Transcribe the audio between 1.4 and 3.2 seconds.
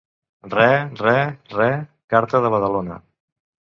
re, carta de Badalona.